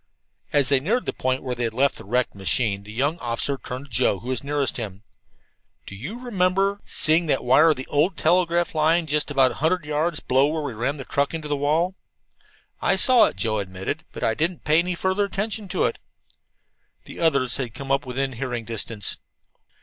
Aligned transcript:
As 0.51 0.69
they 0.69 0.79
neared 0.79 1.05
the 1.05 1.13
point 1.13 1.43
where 1.43 1.53
they 1.53 1.65
had 1.65 1.75
left 1.75 1.97
the 1.99 2.03
wrecked 2.05 2.33
machine 2.33 2.81
the 2.81 2.91
young 2.91 3.19
officer 3.19 3.55
turned 3.63 3.85
to 3.85 3.91
Joe, 3.91 4.17
who 4.19 4.29
was 4.29 4.43
nearest 4.43 4.77
to 4.77 4.81
him. 4.81 5.03
"Do 5.85 5.93
you 5.95 6.17
remember," 6.17 6.77
he 6.77 6.77
asked, 6.89 6.97
"seeing 6.97 7.27
that 7.27 7.43
wire 7.43 7.69
of 7.69 7.75
the 7.75 7.85
old 7.85 8.17
telegraph 8.17 8.73
line 8.73 9.05
just 9.05 9.29
about 9.29 9.51
a 9.51 9.61
hundred 9.61 9.85
yards 9.85 10.19
below 10.19 10.47
where 10.47 10.63
we 10.63 10.73
ran 10.73 10.97
the 10.97 11.05
truck 11.05 11.35
into 11.35 11.47
the 11.47 11.55
wall?" 11.55 11.93
"I 12.81 12.95
saw 12.95 13.25
it," 13.25 13.35
Joe 13.35 13.59
admitted, 13.59 14.03
"but 14.11 14.23
I 14.23 14.33
didn't 14.33 14.63
pay 14.63 14.79
any 14.79 14.95
further 14.95 15.25
attention 15.25 15.67
to 15.67 15.83
it." 15.85 15.99
The 17.05 17.19
others 17.19 17.57
had 17.57 17.75
come 17.75 17.91
up 17.91 18.03
within 18.03 18.31
hearing 18.31 18.65
distance. 18.65 19.19